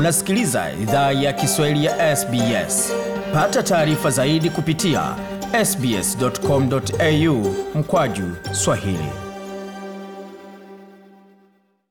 Unasikiliza 0.00 0.72
idhaa 0.82 1.12
ya 1.12 1.32
Kiswahili 1.32 1.84
ya 1.84 2.16
SBS. 2.16 2.92
Pata 3.34 3.62
taarifa 3.62 4.10
zaidi 4.10 4.50
kupitia 4.50 5.16
sbs.com.au 5.64 7.54
mkwaju 7.74 8.36
swahili. 8.52 9.08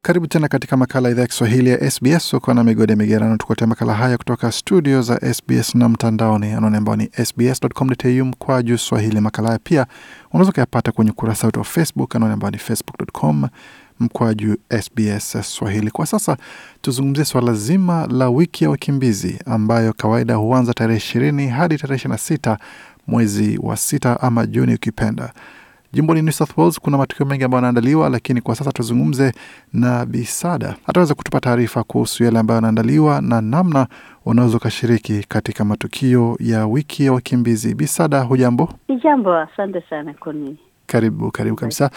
Karibu 0.02 0.28
tena 0.28 0.48
katika 0.48 0.78
makala 0.78 1.10
idhaa 1.10 1.22
ya 1.22 1.28
Kiswahili 1.28 1.70
ya 1.70 1.92
SBS. 1.92 2.34
Uko 2.34 2.54
na 2.54 2.64
migode 2.64 2.96
migerano, 2.96 3.38
tukuletea 3.38 3.68
makala 3.68 3.94
haya 3.94 4.18
kutoka 4.18 4.52
studio 4.52 5.02
za 5.02 5.34
SBS 5.34 5.76
na 5.76 5.90
mtandaoni, 5.90 6.52
anaone 6.52 6.78
ambao 6.78 6.96
ni 6.96 7.10
sbs.com.au 7.26 8.26
mkwaju 8.26 8.78
swahili. 8.78 9.20
Makala 9.20 9.48
haya 9.48 9.60
pia 9.64 9.86
unaweza 10.34 10.50
ukayapata 10.52 10.92
kwenye 10.92 11.12
ukurasa 11.12 11.48
wetu 11.48 11.60
wa 11.60 11.66
Facebook, 11.66 12.16
anaone 12.16 12.34
ambao 12.34 12.52
ni 12.52 12.58
facebook.com 12.58 13.48
mkwaju 14.00 14.58
SBS 14.82 15.38
Swahili. 15.56 15.92
Kwa 15.92 16.06
sasa 16.06 16.38
tuzungumzie 16.82 17.26
swala 17.26 17.54
zima 17.54 18.08
la 18.08 18.30
wiki 18.30 18.64
ya 18.64 18.70
wakimbizi 18.70 19.40
ambayo 19.46 19.94
kawaida 19.94 20.36
huanza 20.36 20.74
tarehe 20.74 20.98
ishirini 20.98 21.48
hadi 21.48 21.78
tarehe 21.78 21.96
ishirini 21.96 22.12
na 22.14 22.18
sita 22.18 22.58
mwezi 23.08 23.60
wa 23.64 23.78
sita 23.78 24.22
ama 24.22 24.46
Juni 24.46 24.74
ukipenda. 24.74 25.34
Jimboni 25.94 26.22
New 26.22 26.32
South 26.32 26.58
Wales 26.58 26.80
kuna 26.80 26.98
matukio 26.98 27.26
mengi 27.26 27.44
ambayo 27.44 27.58
yanaandaliwa, 27.60 28.10
lakini 28.10 28.42
kwa 28.42 28.56
sasa 28.56 28.72
tuzungumze 28.72 29.34
na 29.74 30.06
Bisada 30.06 30.76
ataweza 30.88 31.14
kutupa 31.14 31.40
taarifa 31.40 31.84
kuhusu 31.84 32.24
yale 32.24 32.40
ambayo 32.40 32.56
yanaandaliwa 32.56 33.22
na 33.22 33.42
namna 33.42 33.88
unaweza 34.26 34.58
ukashiriki 34.58 35.26
katika 35.28 35.66
matukio 35.66 36.38
ya 36.40 36.68
wiki 36.68 37.06
ya 37.06 37.14
wakimbizi. 37.14 37.76
Bisada, 37.76 38.22
hujambo? 38.22 38.70
Jambo, 39.04 39.36
asante 39.38 39.82
sana 39.90 40.14
kuni. 40.14 40.58
Karibu, 40.92 41.32
karibu 41.32 41.56
kabisa. 41.56 41.92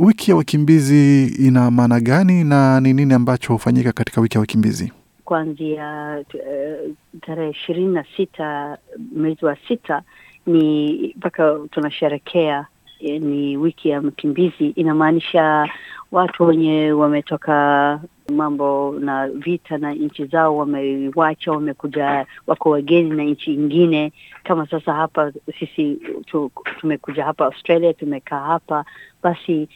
Wiki 0.00 0.30
ya 0.30 0.36
wakimbizi 0.36 1.26
ina 1.26 1.70
maana 1.70 2.00
gani 2.00 2.44
na 2.44 2.80
ni 2.80 2.92
nini 2.92 3.14
ambacho 3.14 3.52
hufanyika 3.52 3.92
katika 3.92 4.20
wiki 4.20 4.36
ya 4.36 4.40
wakimbizi? 4.40 4.92
Kuanzia 5.24 6.18
uh, 6.34 6.92
tarehe 7.20 7.50
ishirini 7.50 7.94
na 7.94 8.04
sita 8.16 8.78
mwezi 9.16 9.44
wa 9.44 9.56
sita 9.68 10.02
ni 10.46 11.14
mpaka 11.16 11.58
tunasherekea 11.70 12.66
ni 13.00 13.56
wiki 13.56 13.88
ya 13.88 14.02
mkimbizi. 14.02 14.66
Inamaanisha 14.68 15.68
watu 16.12 16.44
wenye 16.44 16.92
wametoka 16.92 18.00
mambo 18.32 18.94
na 19.00 19.28
vita 19.28 19.78
na 19.78 19.92
nchi 19.92 20.24
zao 20.26 20.56
wamewacha, 20.56 21.52
wamekuja, 21.52 22.26
wako 22.46 22.70
wageni 22.70 23.10
na 23.10 23.22
nchi 23.22 23.54
ingine. 23.54 24.12
Kama 24.44 24.66
sasa 24.66 24.92
hapa 24.94 25.32
sisi 25.58 25.98
tu, 26.26 26.50
tumekuja 26.80 27.24
hapa 27.24 27.44
Australia, 27.44 27.92
tumekaa 27.94 28.40
hapa, 28.40 28.84
basi 29.22 29.68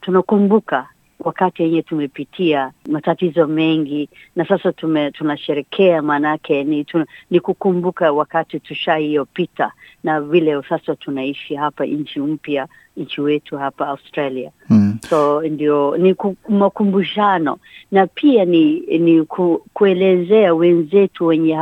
tunakumbuka 0.00 0.76
tuna 0.76 0.88
wakati 1.20 1.62
yenye 1.62 1.82
tumepitia 1.82 2.72
matatizo 2.90 3.46
mengi, 3.46 4.08
na 4.36 4.44
sasa 4.48 4.72
tume, 4.72 5.10
tunasherekea. 5.10 6.02
Maanake 6.02 6.64
ni, 6.64 6.84
tun, 6.84 7.04
ni 7.30 7.40
kukumbuka 7.40 8.12
wakati 8.12 8.60
tushaiyopita 8.60 9.72
na 10.04 10.20
vile 10.20 10.62
sasa 10.68 10.96
tunaishi 10.96 11.54
hapa 11.54 11.86
nchi 11.86 12.20
mpya, 12.20 12.68
nchi 12.96 13.20
wetu 13.20 13.58
hapa 13.58 13.88
Australia. 13.88 14.50
mm. 14.70 14.98
So 15.08 15.42
ndio 15.42 15.96
ni 15.96 16.14
makumbushano 16.48 17.58
na 17.90 18.06
pia 18.06 18.44
ni, 18.44 18.80
ni 18.80 19.22
ku, 19.24 19.62
kuelezea 19.74 20.54
wenzetu 20.54 21.26
wenye 21.26 21.54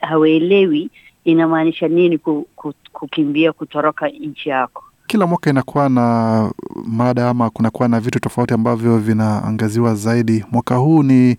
hawaelewi 0.00 0.90
inamaanisha 1.24 1.88
nini 1.88 2.18
ku, 2.18 2.46
ku, 2.56 2.74
kukimbia 2.92 3.52
kutoroka 3.52 4.08
nchi 4.08 4.48
yako. 4.48 4.83
Kila 5.06 5.26
mwaka 5.26 5.50
inakuwa 5.50 5.88
na 5.88 6.50
mada 6.86 7.28
ama 7.28 7.50
kunakuwa 7.50 7.88
na 7.88 8.00
vitu 8.00 8.20
tofauti 8.20 8.54
ambavyo 8.54 8.98
vinaangaziwa 8.98 9.94
zaidi. 9.94 10.44
Mwaka 10.52 10.76
huu 10.76 11.02
ni 11.02 11.36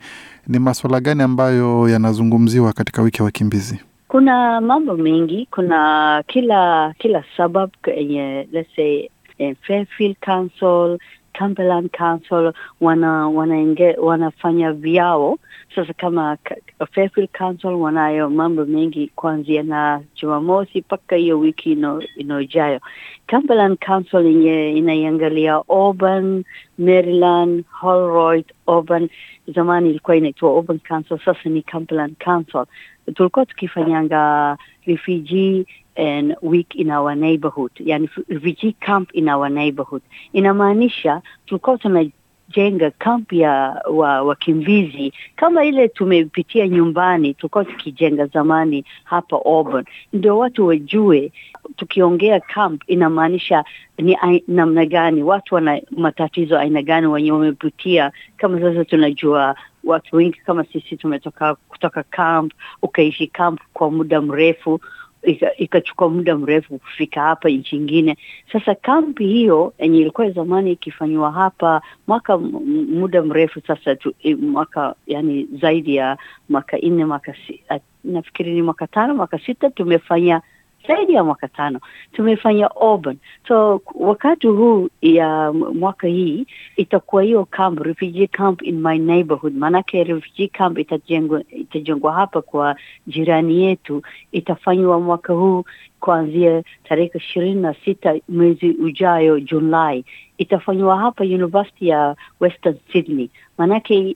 ni 0.47 0.59
maswala 0.59 0.99
gani 0.99 1.23
ambayo 1.23 1.89
yanazungumziwa 1.89 2.73
katika 2.73 3.01
wiki 3.01 3.17
ya 3.17 3.23
wakimbizi? 3.25 3.79
Kuna 4.07 4.61
mambo 4.61 4.97
mengi. 4.97 5.47
Kuna 5.51 6.23
kila 6.27 6.93
kila 6.97 7.23
suburb 7.37 7.69
yenye 7.97 8.47
let's 8.51 8.75
say 8.75 9.09
Fairfield 9.61 10.15
Council, 10.25 10.97
Cumberland 11.37 11.89
Council 11.97 12.53
wana 12.81 13.27
wanainge, 13.27 13.95
wanafanya 13.97 14.71
vyao 14.71 15.37
sasa. 15.75 15.93
Kama 15.93 16.37
Fairfield 16.91 17.29
Council 17.37 17.69
wanayo 17.73 18.29
mambo 18.29 18.65
mengi 18.65 19.07
kuanzia 19.15 19.63
na 19.63 20.01
Jumamosi 20.15 20.79
mpaka 20.79 21.15
hiyo 21.15 21.39
wiki 21.39 21.77
inayojayo. 22.17 22.79
Cumberland 23.29 23.77
Council 23.85 24.25
yenye 24.25 24.71
inaiangalia 24.77 25.53
Auburn, 25.69 26.43
Maryland, 26.77 27.63
Holroyd, 27.71 28.45
Auburn. 28.67 29.09
Zamani 29.55 29.89
ilikuwa 29.89 30.15
inaitwa 30.17 30.49
Auburn 30.49 30.79
Council, 30.87 31.19
sasa 31.25 31.49
ni 31.49 31.61
Cumberland 31.61 32.15
Council. 32.23 32.65
Tulikuwa 33.13 33.45
tukifanyanga 33.45 34.57
refugee 34.85 35.65
and 35.95 36.35
week 36.41 36.75
in 36.75 36.91
our 36.91 37.15
neighborhood, 37.15 37.71
yani 37.79 38.09
refugee 38.29 38.73
camp 38.79 39.09
in 39.13 39.29
our 39.29 39.49
neighborhood. 39.49 40.01
Inamaanisha 40.33 41.21
tulikuwa 41.45 41.77
tunajenga 41.77 42.91
camp 42.91 43.33
ya 43.33 43.81
wa 43.91 44.21
wakimbizi 44.21 45.13
kama 45.35 45.65
ile 45.65 45.87
tumepitia 45.87 46.67
nyumbani, 46.67 47.33
tulikuwa 47.33 47.65
tukijenga 47.65 48.25
zamani 48.25 48.85
hapa 49.03 49.35
Auburn, 49.45 49.85
ndio 50.13 50.37
watu 50.37 50.67
wajue. 50.67 51.31
Tukiongea 51.75 52.39
camp 52.39 52.81
inamaanisha 52.87 53.63
ni 53.97 54.17
namna 54.47 54.85
gani, 54.85 55.23
watu 55.23 55.55
wana 55.55 55.81
matatizo 55.91 56.59
aina 56.59 56.81
gani 56.81 57.07
wenye 57.07 57.31
wamepitia. 57.31 58.11
Kama 58.37 58.59
sasa 58.61 58.85
tunajua 58.85 59.55
watu 59.83 60.15
wengi 60.15 60.37
kama 60.45 60.63
sisi 60.65 60.97
tumetoka 60.97 61.55
kutoka 61.55 62.03
camp, 62.03 62.53
ukaishi 62.81 63.27
camp 63.27 63.59
kwa 63.73 63.91
muda 63.91 64.21
mrefu 64.21 64.79
ikachukua 65.57 66.09
muda 66.09 66.37
mrefu 66.37 66.79
kufika 66.79 67.21
hapa 67.21 67.49
nchi 67.49 67.75
ingine. 67.75 68.17
Sasa 68.51 68.75
kampi 68.75 69.27
hiyo 69.27 69.73
yenye 69.79 69.99
ilikuwa 69.99 70.29
zamani 70.29 70.71
ikifanyiwa 70.71 71.31
hapa 71.31 71.81
mwaka 72.07 72.37
muda 72.37 73.21
mrefu 73.21 73.61
sasa 73.67 73.95
tu, 73.95 74.13
mwaka 74.41 74.95
yani 75.07 75.47
zaidi 75.61 75.95
ya 75.95 76.17
mwaka 76.49 76.77
nne 76.77 77.05
mwaka 77.05 77.33
si, 77.47 77.63
nafikiri 78.03 78.53
ni 78.53 78.61
mwaka 78.61 78.87
tano 78.87 79.15
mwaka 79.15 79.39
sita 79.39 79.69
tumefanya 79.69 80.41
zaidi 80.87 81.13
ya 81.13 81.23
mwaka 81.23 81.47
tano 81.47 81.79
tumefanya 82.13 82.69
Auburn. 82.75 83.17
So 83.47 83.81
wakati 83.95 84.47
huu 84.47 84.89
ya 85.01 85.53
mwaka 85.53 86.07
hii 86.07 86.45
itakuwa 86.75 87.23
hiyo 87.23 87.45
camp, 87.45 87.79
refugee 87.79 88.27
camp 88.27 88.61
in 88.61 88.81
my 88.81 88.97
neighborhood. 88.97 89.53
Maanake 89.57 90.03
refugee 90.03 90.47
camp 90.47 90.77
itajengwa 91.49 92.13
hapa 92.13 92.41
kwa 92.41 92.75
jirani 93.07 93.63
yetu, 93.63 94.01
itafanywa 94.31 94.99
mwaka 94.99 95.33
huu 95.33 95.63
kuanzia 95.99 96.63
tarehe 96.83 97.11
ishirini 97.15 97.61
na 97.61 97.73
sita 97.85 98.15
mwezi 98.29 98.69
ujayo 98.69 99.39
Julai. 99.39 100.05
Itafanywa 100.37 100.97
hapa 100.99 101.23
University 101.23 101.87
ya 101.87 102.15
Western 102.39 102.75
Sydney. 102.91 103.29
Maanake 103.57 104.15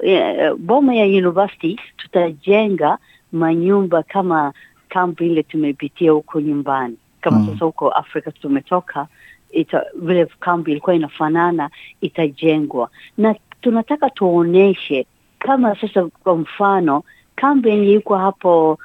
eh, 0.00 0.54
boma 0.58 0.94
ya 0.94 1.04
university 1.06 1.80
tutajenga 1.96 2.98
manyumba 3.32 4.02
kama 4.02 4.52
kampu 4.88 5.24
ile 5.24 5.42
tumepitia 5.42 6.12
huko 6.12 6.40
nyumbani 6.40 6.96
kama 7.20 7.38
mm. 7.38 7.46
Sasa 7.52 7.64
huko 7.64 7.88
Afrika 7.90 8.32
tumetoka, 8.32 9.06
ita 9.50 9.84
vile 9.94 10.26
kambi 10.40 10.70
ilikuwa 10.70 10.96
inafanana, 10.96 11.70
itajengwa 12.00 12.90
na 13.18 13.34
tunataka 13.60 14.10
tuoneshe 14.10 15.06
kama 15.38 15.80
sasa, 15.80 16.04
kwa 16.06 16.36
mfano 16.36 17.02
kambi 17.36 17.68
yenye 17.68 17.92
iko 17.92 18.16
hapo 18.16 18.78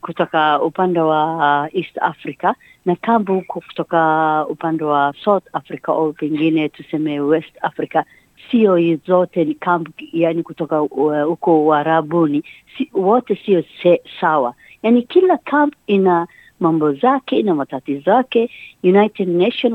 kutoka 0.00 0.62
upande 0.62 1.00
wa 1.00 1.68
East 1.72 1.98
Africa 2.02 2.54
na 2.86 2.96
kambi 2.96 3.32
huko 3.32 3.60
kutoka 3.60 4.46
upande 4.48 4.84
wa 4.84 5.14
South 5.24 5.44
Africa 5.52 5.88
au 5.88 6.12
pengine 6.12 6.68
tuseme 6.68 7.20
West 7.20 7.52
Africa 7.62 8.02
sio 8.50 8.96
zote 9.06 9.44
ni 9.44 9.54
kambi, 9.54 9.90
yani 10.12 10.42
kutoka 10.42 10.78
huko 10.78 11.60
uh, 11.60 11.66
Uarabuni 11.66 12.42
si, 12.78 12.90
wote 12.94 13.36
sio 13.46 13.64
sawa. 14.20 14.54
Yani 14.82 15.02
kila 15.02 15.36
camp 15.38 15.74
ina 15.86 16.26
mambo 16.60 16.92
zake, 16.92 17.38
ina 17.40 17.54
matatizo 17.54 18.00
zake. 18.00 18.50
United 18.84 19.28
Nation 19.28 19.72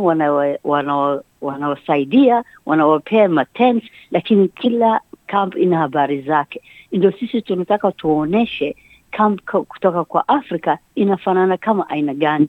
wanawasaidia, 1.41 2.43
wanawapea 2.65 3.29
matent, 3.29 3.83
lakini 4.11 4.47
kila 4.47 5.01
camp 5.27 5.55
ina 5.55 5.77
habari 5.77 6.21
zake. 6.21 6.61
Ndio 6.91 7.11
sisi 7.11 7.41
tunataka 7.41 7.91
tuoneshe 7.91 8.75
kamp 9.11 9.41
kutoka 9.67 10.03
kwa 10.03 10.27
Afrika 10.27 10.77
inafanana 10.95 11.57
kama 11.57 11.89
aina 11.89 12.13
gani. 12.13 12.47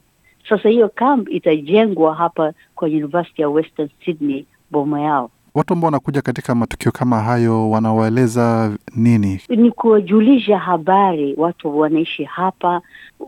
Sasa 0.49 0.69
hiyo 0.69 0.89
kamp 0.89 1.29
itajengwa 1.29 2.15
hapa 2.15 2.53
kwa 2.75 2.87
University 2.87 3.41
ya 3.41 3.49
Western 3.49 3.89
Sydney, 4.05 4.45
boma 4.71 5.01
yao 5.01 5.31
watu 5.57 5.73
ambao 5.73 5.87
wanakuja 5.87 6.21
katika 6.21 6.55
matukio 6.55 6.91
kama 6.91 7.19
hayo 7.19 7.69
wanawaeleza 7.69 8.75
nini? 8.95 9.41
Ni 9.49 9.71
kuwajulisha 9.71 10.57
habari 10.59 11.33
watu 11.37 11.79
wanaishi 11.79 12.23
hapa, 12.23 12.81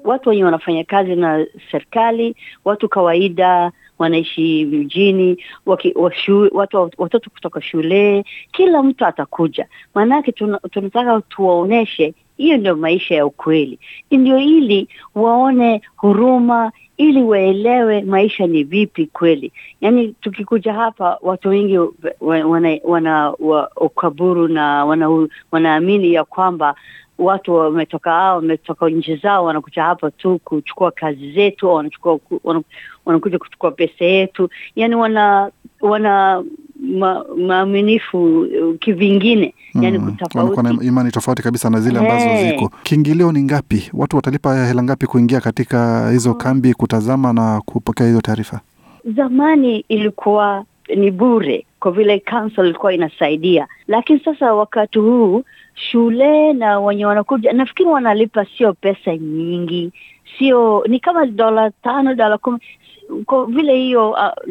watu 0.04 0.30
wenye 0.30 0.44
wanafanya 0.44 0.84
kazi 0.84 1.16
na 1.16 1.46
serikali, 1.72 2.36
watu 2.66 2.90
kawaida 2.90 3.72
wanaishi 4.00 4.66
mjini, 4.66 5.44
waki, 5.66 5.94
washu, 5.96 6.50
watu, 6.52 6.92
watoto 6.98 7.30
kutoka 7.30 7.62
shule, 7.62 8.26
kila 8.52 8.84
mtu 8.84 9.06
atakuja. 9.06 9.68
Maanake 9.96 10.32
tunataka 10.72 11.22
tuwaoneshe 11.22 12.14
hiyo 12.40 12.58
ndio 12.58 12.76
maisha 12.76 13.16
ya 13.16 13.26
ukweli, 13.26 13.80
ndio 14.12 14.38
ili 14.40 14.88
waone 15.16 15.82
huruma, 15.96 16.72
ili 16.98 17.22
waelewe 17.24 18.02
maisha 18.02 18.48
ni 18.48 18.64
vipi 18.64 19.06
kweli. 19.06 19.52
Yaani 19.82 20.16
tukikuja 20.22 20.74
hapa 20.74 21.18
watu 21.22 21.50
wengi 21.50 21.80
wana, 22.22 22.78
wana 22.84 23.30
wa, 23.40 23.72
ukaburu 23.76 24.48
na 24.48 24.86
wana, 24.86 25.28
wanaamini 25.52 26.14
ya 26.14 26.24
kwamba 26.24 26.76
watu 27.18 27.54
wametoka 27.56 28.12
hao 28.12 28.36
wametoka 28.36 28.90
nchi 28.90 29.16
zao 29.16 29.46
wanakuja 29.46 29.84
hapa 29.84 30.12
tu 30.12 30.40
kuchukua 30.44 30.92
kazi 30.92 31.32
zetu, 31.32 31.68
wanachukua 31.74 32.20
wanakuja 33.06 33.40
kuchukua 33.40 33.72
pesa 33.72 34.06
yetu, 34.06 34.50
yani 34.76 34.96
wana 34.96 35.52
wana 35.82 36.44
ma, 36.80 37.26
maaminifu 37.38 38.48
kivingine 38.80 39.54
yani 39.86 40.00
kutofauti, 40.00 40.62
na 40.64 40.78
imani 40.84 41.12
tofauti 41.12 41.42
kabisa 41.44 41.70
na 41.70 41.80
zile 41.82 42.00
ambazo 42.00 42.26
hey. 42.30 42.52
ziko. 42.52 42.72
Kiingilio 42.84 43.32
ni 43.32 43.44
ngapi? 43.44 43.90
Watu 43.94 44.16
watalipa 44.16 44.66
hela 44.66 44.84
ngapi 44.84 45.08
kuingia 45.08 45.42
katika 45.42 46.10
hizo 46.12 46.34
kambi 46.34 46.74
kutazama 46.74 47.34
na 47.34 47.62
kupokea 47.66 48.08
hizo 48.08 48.22
taarifa? 48.22 48.60
Zamani 49.16 49.86
ilikuwa 49.90 50.66
ni 50.96 51.12
bure 51.12 51.66
kwa 51.80 51.92
vile 51.92 52.20
council 52.20 52.66
ilikuwa 52.66 52.94
inasaidia, 52.94 53.68
lakini 53.88 54.20
sasa 54.20 54.54
wakati 54.54 55.00
huu 55.00 55.44
shule 55.74 56.54
na 56.54 56.80
wenye 56.80 57.06
wanakuja 57.06 57.54
nafikiri 57.54 57.90
wanalipa 57.90 58.46
sio 58.58 58.74
pesa 58.74 59.18
nyingi, 59.18 59.92
sio 60.38 60.84
ni 60.88 61.00
kama 61.00 61.26
dola 61.26 61.72
tano 61.72 62.16
dola 62.16 62.38
kumi 62.38 62.60
kwa 63.26 63.46
vile 63.46 63.76
hiyo 63.78 64.12
uh, 64.12 64.48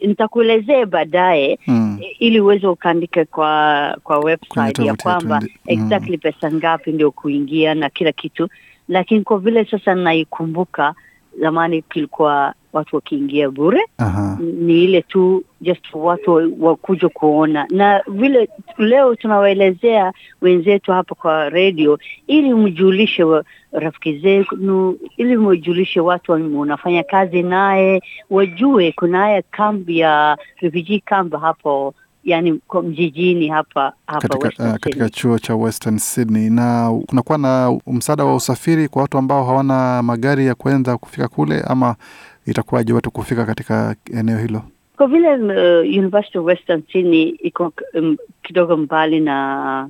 nitakuelezea 0.00 0.86
baadaye 0.86 1.58
mm. 1.66 1.98
ili 2.18 2.40
uweze 2.40 2.66
ukaandika 2.66 3.24
kwa 3.24 3.96
kwa 4.04 4.18
website 4.18 4.78
ya 4.78 4.94
kwamba 4.94 5.40
mm. 5.40 5.48
exactly 5.66 6.18
pesa 6.18 6.52
ngapi 6.52 6.92
ndio 6.92 7.10
kuingia 7.10 7.74
na 7.74 7.90
kila 7.90 8.12
kitu, 8.12 8.48
lakini 8.88 9.22
kwa 9.24 9.38
vile 9.38 9.64
sasa 9.64 9.94
naikumbuka, 9.94 10.94
zamani 11.40 11.82
kilikuwa 11.82 12.54
watu 12.72 12.96
wakiingia 12.96 13.50
bure. 13.50 13.80
Aha. 13.98 14.38
Ni 14.40 14.84
ile 14.84 15.02
tu 15.02 15.44
just 15.60 15.84
watu 15.94 16.52
wakuja 16.60 17.08
kuona, 17.08 17.66
na 17.70 18.02
vile 18.08 18.48
leo 18.78 19.14
tunawaelezea 19.14 20.12
wenzetu 20.40 20.92
hapa 20.92 21.14
kwa 21.14 21.48
redio, 21.48 21.98
ili 22.26 22.54
mjulishe 22.54 23.24
rafiki 23.72 24.18
zenu, 24.18 24.98
ili 25.16 25.36
mjulishe 25.36 26.00
watu 26.00 26.32
unafanya 26.32 27.02
kazi 27.02 27.42
naye, 27.42 28.02
wajue 28.30 28.92
kuna 28.92 29.18
haya 29.18 29.42
kambi 29.42 29.98
ya 29.98 30.38
refugee 30.60 30.98
camp 31.00 31.34
hapo 31.40 31.94
yani 32.30 32.60
mjijini 32.82 33.48
hapa 33.48 33.92
hapa 34.06 34.28
katika, 34.28 34.64
uh, 34.64 34.70
katika 34.76 35.08
chuo 35.10 35.38
cha 35.38 35.54
Western 35.56 35.98
Sydney. 35.98 36.50
Na 36.50 36.98
kunakuwa 37.06 37.38
na 37.38 37.78
msaada 37.86 38.24
wa 38.24 38.36
usafiri 38.36 38.88
kwa 38.88 39.02
watu 39.02 39.18
ambao 39.18 39.44
hawana 39.44 40.02
magari 40.02 40.46
ya 40.46 40.54
kuenda 40.54 40.96
kufika 40.96 41.28
kule, 41.28 41.60
ama 41.66 41.96
itakuwaje 42.46 42.92
watu 42.92 43.10
kufika 43.10 43.46
katika 43.46 43.96
eneo 44.18 44.38
hilo? 44.38 44.62
Kwa 44.96 45.06
vile 45.06 45.34
uh, 45.34 45.98
University 45.98 46.38
of 46.38 46.44
Western 46.46 46.82
Sydney 46.92 47.22
iko 47.28 47.72
um, 47.94 48.16
kidogo 48.42 48.76
mbali 48.76 49.20
na, 49.20 49.88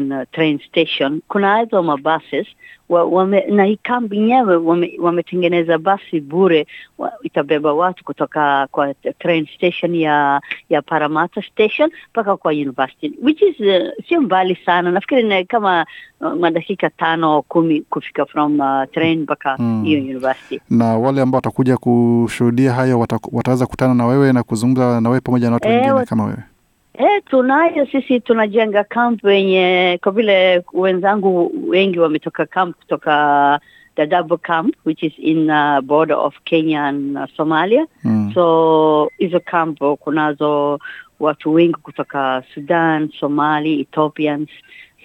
na 0.00 0.26
train 0.26 0.58
station, 0.68 1.20
kuna 1.28 1.58
hizo 1.60 1.82
mabuses 1.82 2.46
wa, 2.92 3.04
wame, 3.04 3.40
na 3.50 3.64
hii 3.64 3.76
kambi 3.82 4.16
yenyewe 4.16 4.56
wametengeneza 4.98 5.72
wame 5.72 5.84
basi 5.84 6.20
bure 6.20 6.66
wa, 6.98 7.12
itabeba 7.22 7.72
watu 7.72 8.04
kutoka 8.04 8.66
kwa 8.70 8.94
train 8.94 9.46
station 9.56 9.94
ya 9.94 10.40
ya 10.70 10.82
Paramata 10.82 11.42
station 11.42 11.90
mpaka 12.10 12.36
kwa 12.36 12.52
university 12.52 13.12
which 13.22 13.42
is 13.42 13.60
uh, 13.60 14.06
sio 14.08 14.20
mbali 14.20 14.58
sana, 14.66 14.90
nafikiri 14.90 15.22
ni 15.22 15.44
kama 15.44 15.86
uh, 16.20 16.32
madakika 16.32 16.90
tano 16.90 17.42
kumi 17.42 17.80
kufika 17.80 18.26
from 18.26 18.60
uh, 18.60 18.84
train 18.92 19.20
mpaka 19.22 19.56
hiyo 19.56 20.00
mm. 20.00 20.08
university. 20.10 20.60
Na 20.70 20.84
wale 20.98 21.20
ambao 21.22 21.36
watakuja 21.38 21.76
kushuhudia 21.76 22.72
hayo 22.72 23.06
wataweza 23.32 23.66
kutana 23.66 23.94
na 23.94 24.06
wewe 24.06 24.32
na 24.32 24.42
kuzungumza 24.42 25.00
na 25.00 25.08
wewe 25.08 25.20
pamoja 25.20 25.46
na 25.48 25.54
watu 25.54 25.68
e, 25.68 25.72
wengine 25.76 26.04
kama 26.04 26.24
wewe. 26.24 26.38
E, 26.94 27.20
tunayo 27.20 27.86
sisi, 27.86 28.20
tunajenga 28.20 28.84
kampu 28.84 29.28
yenye 29.28 29.98
kwa 30.02 30.12
vile 30.12 30.64
wenzangu 30.72 31.52
wengi 31.68 31.98
wametoka 31.98 32.46
kamp 32.46 32.76
kutoka 32.76 33.60
Dadaab 33.96 34.40
camp 34.42 34.74
which 34.84 35.02
is 35.02 35.12
in 35.18 35.50
uh, 35.50 35.80
border 35.80 36.14
of 36.14 36.34
Kenya 36.44 36.80
and 36.84 37.16
uh, 37.16 37.26
Somalia. 37.36 37.86
Mm. 38.04 38.34
So 38.34 39.10
hizo 39.18 39.40
camp 39.40 39.78
kunazo 39.78 40.78
watu 41.20 41.52
wengi 41.52 41.74
kutoka 41.82 42.42
Sudan, 42.54 43.10
Somali, 43.20 43.80
Ethiopians. 43.80 44.48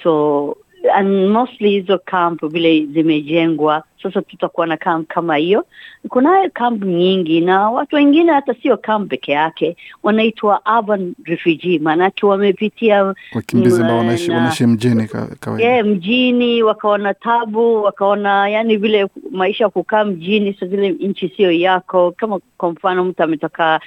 So 0.03 0.57
mostly 1.03 1.69
hizo 1.69 1.97
camp 1.97 2.45
vile 2.45 2.85
zimejengwa 2.85 3.83
sasa, 4.03 4.21
tutakuwa 4.21 4.67
na 4.67 4.77
camp 4.77 5.07
kama 5.07 5.35
hiyo. 5.35 5.65
Kunayo 6.09 6.49
camp 6.53 6.83
nyingi 6.85 7.41
na 7.41 7.69
watu 7.69 7.95
wengine 7.95 8.31
hata 8.31 8.53
sio 8.53 8.77
camp 8.77 9.09
peke 9.09 9.31
yake, 9.31 9.77
wanaitwa 10.03 10.61
urban 10.79 11.13
refugee, 11.23 11.79
maanake 11.79 12.25
wamepitia 12.25 13.13
Wakimbizi 13.35 13.81
ambao 13.81 13.97
wanaishi 13.97 14.65
mjini 14.65 15.07
kawaida. 15.39 15.69
yeah, 15.69 15.85
mjini 15.85 16.63
wakaona 16.63 17.13
tabu, 17.13 17.83
wakaona 17.83 18.49
yani 18.49 18.77
vile 18.77 19.07
maisha 19.31 19.63
ya 19.63 19.69
kukaa 19.69 20.05
mjini, 20.05 20.53
sa 20.59 20.65
vile 20.65 20.89
nchi 20.89 21.29
sio 21.37 21.51
yako. 21.51 22.11
Kama 22.17 22.39
kwa 22.57 22.71
mfano 22.71 23.03
mtu 23.05 23.23
ametoka 23.23 23.79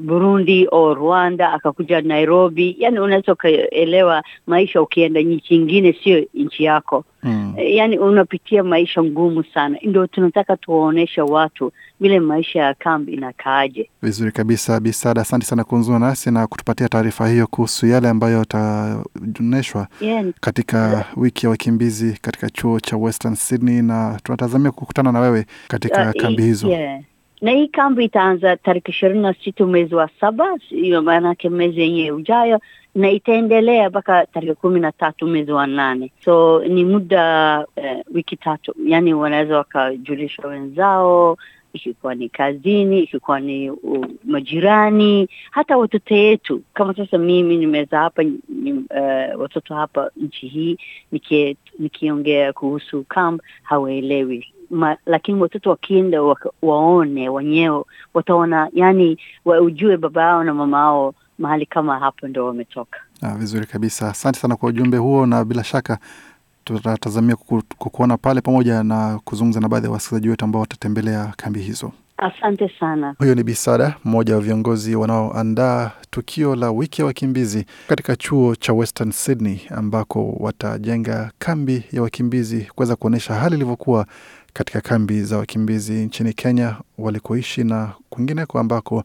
Burundi 0.00 0.66
au 0.72 0.94
Rwanda 0.94 1.52
akakuja 1.52 2.00
Nairobi, 2.00 2.76
yani 2.78 2.98
unaweza 3.00 3.32
ukaelewa 3.32 4.22
maisha 4.46 4.82
ukienda 4.82 5.20
nchi 5.20 5.54
ingine 5.54 5.92
sio 6.04 6.24
nchi 6.34 6.64
yako. 6.64 7.04
Mm. 7.22 7.54
Yani 7.56 7.98
unapitia 7.98 8.62
maisha 8.64 9.02
ngumu 9.02 9.44
sana. 9.54 9.78
Ndio 9.82 10.06
tunataka 10.06 10.56
tuwaonyeshe 10.56 11.20
watu 11.20 11.72
vile 12.00 12.20
maisha 12.20 12.60
ya 12.62 12.74
kambi 12.74 13.12
inakaaje. 13.12 13.90
Vizuri 14.02 14.32
kabisa 14.32 14.80
Bisada, 14.80 15.20
asante 15.20 15.46
sana 15.46 15.64
kuzungumza 15.64 16.06
nasi 16.06 16.30
na 16.30 16.46
kutupatia 16.46 16.88
taarifa 16.88 17.28
hiyo 17.28 17.46
kuhusu 17.46 17.86
yale 17.86 18.08
ambayo 18.08 18.38
yataonyeshwa 18.38 19.88
Yeah, 20.00 20.24
katika 20.40 21.04
wiki 21.16 21.46
ya 21.46 21.50
wakimbizi 21.50 22.18
katika 22.22 22.50
chuo 22.50 22.80
cha 22.80 22.96
Western 22.96 23.34
Sydney, 23.34 23.82
na 23.82 24.20
tunatazamia 24.22 24.70
kukutana 24.70 25.12
na 25.12 25.20
wewe 25.20 25.46
katika 25.68 26.12
Uh, 26.16 26.22
kambi 26.22 26.42
hizo. 26.42 26.68
yeah. 26.68 27.00
Na 27.40 27.50
hii 27.50 27.68
kambi 27.68 28.04
itaanza 28.04 28.56
tarehe 28.56 28.84
ishirini 28.88 29.20
na 29.22 29.34
sita 29.34 29.66
mwezi 29.66 29.94
wa 29.94 30.08
saba, 30.20 30.56
hiyo 30.68 31.02
maanake 31.02 31.48
mwezi 31.50 31.80
yenye 31.80 32.12
ujayo, 32.12 32.60
na 32.94 33.10
itaendelea 33.10 33.88
mpaka 33.90 34.26
tarehe 34.26 34.54
kumi 34.54 34.80
na 34.80 34.92
tatu 34.92 35.26
mwezi 35.26 35.52
wa 35.52 35.66
nane. 35.66 36.12
So 36.24 36.64
ni 36.68 36.84
muda 36.84 37.66
eh, 37.76 38.04
wiki 38.14 38.36
tatu, 38.36 38.74
yani 38.84 39.14
wanaweza 39.14 39.56
wakajulisha 39.56 40.46
wenzao 40.48 41.36
ikikuwa 41.72 42.14
ni 42.14 42.28
kazini, 42.28 43.00
ikikuwa 43.00 43.40
ni 43.40 43.70
uh, 43.70 44.06
majirani, 44.24 45.28
hata 45.50 45.76
watoto 45.78 46.14
yetu. 46.14 46.62
Kama 46.74 46.94
sasa 46.94 47.18
mimi 47.18 47.56
nimeza 47.56 47.98
hapa 47.98 48.22
ni, 48.48 48.72
uh, 48.72 49.40
watoto 49.40 49.74
hapa 49.74 50.10
nchi 50.16 50.48
hii 50.48 50.78
niki- 51.12 51.56
nikiongea 51.78 52.52
kuhusu 52.52 53.04
camp 53.08 53.42
hawaelewi 53.62 54.46
Ma, 54.70 54.96
lakini 55.06 55.40
watoto 55.40 55.70
wakienda 55.70 56.22
waka, 56.22 56.50
waone 56.62 57.28
wenyewe 57.28 57.84
wataona, 58.14 58.68
yani 58.72 59.18
waujue 59.44 59.96
baba 59.96 60.22
yao 60.22 60.44
na 60.44 60.54
mama 60.54 60.78
yao 60.78 61.14
mahali 61.38 61.66
kama 61.66 61.98
hapo 61.98 62.28
ndo 62.28 62.46
wametoka. 62.46 62.98
Ah, 63.22 63.34
vizuri 63.34 63.66
kabisa, 63.66 64.08
asante 64.08 64.38
sana 64.38 64.56
kwa 64.56 64.68
ujumbe 64.68 64.96
huo, 64.96 65.26
na 65.26 65.44
bila 65.44 65.64
shaka 65.64 65.98
tutatazamia 66.64 67.36
kuku- 67.36 67.62
kukuona 67.78 68.16
pale 68.16 68.40
pamoja 68.40 68.82
na 68.82 69.20
kuzungumza 69.24 69.60
na 69.60 69.68
baadhi 69.68 69.86
ya 69.86 69.92
wasikilizaji 69.92 70.28
wetu 70.28 70.44
ambao 70.44 70.60
watatembelea 70.60 71.32
kambi 71.36 71.60
hizo. 71.60 71.92
Asante 72.18 72.70
sana. 72.80 73.14
Huyo 73.18 73.34
ni 73.34 73.42
Bisada, 73.42 73.94
mmoja 74.04 74.34
wa 74.34 74.40
viongozi 74.40 74.96
wanaoandaa 74.96 75.90
tukio 76.10 76.56
la 76.56 76.70
wiki 76.70 77.00
ya 77.02 77.06
wakimbizi 77.06 77.66
katika 77.88 78.16
chuo 78.16 78.54
cha 78.54 78.72
Western 78.72 79.10
Sydney, 79.12 79.60
ambako 79.70 80.32
watajenga 80.40 81.30
kambi 81.38 81.82
ya 81.92 82.02
wakimbizi 82.02 82.60
kuweza 82.74 82.96
kuonyesha 82.96 83.34
hali 83.34 83.54
ilivyokuwa 83.56 84.06
katika 84.52 84.80
kambi 84.80 85.22
za 85.22 85.38
wakimbizi 85.38 85.92
nchini 85.92 86.32
Kenya 86.32 86.76
walikoishi 86.98 87.64
na 87.64 87.92
kwingineko 88.10 88.58
ambako 88.58 89.04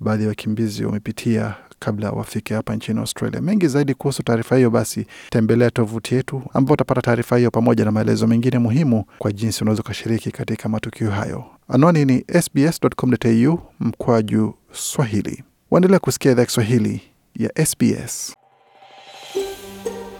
baadhi 0.00 0.22
ya 0.22 0.28
wakimbizi 0.28 0.84
wamepitia 0.84 1.54
kabla 1.78 2.10
wafike 2.10 2.54
hapa 2.54 2.76
nchini 2.76 3.00
Australia. 3.00 3.40
Mengi 3.40 3.68
zaidi 3.68 3.94
kuhusu 3.94 4.22
taarifa 4.22 4.56
hiyo, 4.56 4.70
basi 4.70 5.06
tembelea 5.30 5.70
tovuti 5.70 6.14
yetu 6.14 6.42
ambao 6.52 6.72
utapata 6.74 7.00
taarifa 7.02 7.36
hiyo 7.36 7.50
pamoja 7.50 7.84
na 7.84 7.90
maelezo 7.92 8.26
mengine 8.26 8.58
muhimu 8.58 9.04
kwa 9.18 9.32
jinsi 9.32 9.64
unaweza 9.64 9.82
ukashiriki 9.82 10.30
katika 10.30 10.68
matukio 10.68 11.10
hayo. 11.10 11.44
Anwani 11.68 12.04
ni 12.04 12.24
sbs.com.au 12.42 13.58
mkwaju 13.80 14.54
Swahili. 14.72 15.44
Waendelea 15.70 15.98
kusikia 15.98 16.32
idhaa 16.32 16.44
Kiswahili 16.44 17.00
ya 17.34 17.66
SBS. 17.66 18.34